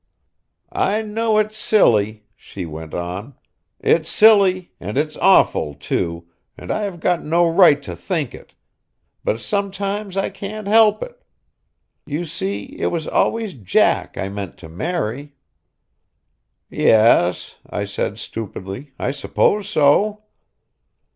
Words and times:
"I 0.73 1.03
know 1.03 1.37
it's 1.37 1.55
silly," 1.59 2.23
she 2.35 2.65
went 2.65 2.95
on, 2.95 3.35
"it's 3.79 4.09
silly, 4.09 4.71
and 4.79 4.97
it's 4.97 5.15
awful, 5.17 5.75
too, 5.75 6.27
and 6.57 6.71
I 6.71 6.81
have 6.85 6.99
got 6.99 7.23
no 7.23 7.47
right 7.47 7.83
to 7.83 7.95
think 7.95 8.33
it, 8.33 8.55
but 9.23 9.39
sometimes 9.39 10.17
I 10.17 10.31
can't 10.31 10.67
help 10.67 11.03
it. 11.03 11.23
You 12.07 12.25
see 12.25 12.75
it 12.79 12.87
was 12.87 13.07
always 13.07 13.53
Jack 13.53 14.17
I 14.17 14.27
meant 14.27 14.57
to 14.57 14.69
marry." 14.69 15.35
"Yes," 16.67 17.57
I 17.69 17.85
said 17.85 18.17
stupidly, 18.17 18.93
"I 18.97 19.11
suppose 19.11 19.69
so." 19.69 20.23